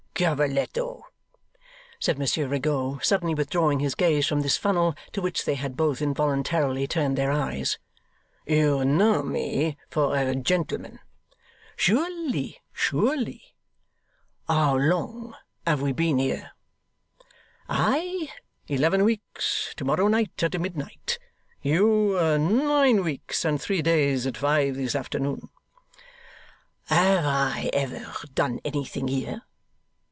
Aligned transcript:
'Cavalletto,' 0.21 1.01
said 1.99 2.19
Monsieur 2.19 2.47
Rigaud, 2.47 2.99
suddenly 3.01 3.33
withdrawing 3.33 3.79
his 3.79 3.95
gaze 3.95 4.27
from 4.27 4.41
this 4.41 4.55
funnel 4.55 4.93
to 5.13 5.19
which 5.19 5.45
they 5.45 5.55
had 5.55 5.75
both 5.75 5.99
involuntarily 5.99 6.85
turned 6.87 7.17
their 7.17 7.31
eyes, 7.31 7.79
'you 8.45 8.85
know 8.85 9.23
me 9.23 9.77
for 9.89 10.15
a 10.15 10.35
gentleman?' 10.35 10.99
'Surely, 11.75 12.59
surely!' 12.71 13.55
'How 14.47 14.75
long 14.77 15.33
have 15.65 15.81
we 15.81 15.91
been 15.91 16.19
here?' 16.19 16.51
'I, 17.67 18.31
eleven 18.67 19.03
weeks, 19.03 19.73
to 19.77 19.83
morrow 19.83 20.07
night 20.07 20.43
at 20.43 20.61
midnight. 20.61 21.17
You, 21.63 22.13
nine 22.37 23.03
weeks 23.03 23.43
and 23.43 23.59
three 23.59 23.81
days, 23.81 24.27
at 24.27 24.37
five 24.37 24.75
this 24.75 24.93
afternoon.' 24.95 25.49
'Have 26.89 27.25
I 27.25 27.71
ever 27.73 28.13
done 28.35 28.59
anything 28.63 29.07
here? 29.07 29.41